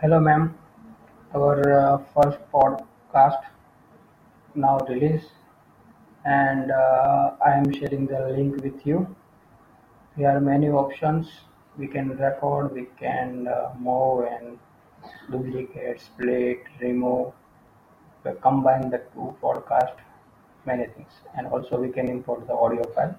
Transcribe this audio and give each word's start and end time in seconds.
Hello, 0.00 0.18
ma'am. 0.18 0.54
Our 1.34 1.56
uh, 1.78 1.98
first 2.14 2.38
podcast 2.50 3.42
now 4.54 4.78
released, 4.88 5.32
and 6.24 6.70
uh, 6.70 7.32
I 7.44 7.50
am 7.58 7.70
sharing 7.70 8.06
the 8.06 8.20
link 8.30 8.62
with 8.64 8.86
you. 8.86 9.14
There 10.16 10.34
are 10.34 10.40
many 10.40 10.70
options. 10.70 11.28
We 11.76 11.86
can 11.86 12.16
record, 12.16 12.72
we 12.72 12.86
can 12.98 13.46
uh, 13.46 13.74
move 13.78 14.24
and 14.24 14.58
duplicate, 15.30 16.00
split, 16.00 16.62
remove, 16.80 17.34
uh, 18.24 18.32
combine 18.40 18.88
the 18.88 19.02
two 19.12 19.36
podcast, 19.42 19.96
many 20.64 20.86
things, 20.86 21.12
and 21.36 21.46
also 21.46 21.78
we 21.78 21.90
can 21.90 22.08
import 22.08 22.46
the 22.46 22.54
audio 22.54 22.84
file. 22.94 23.14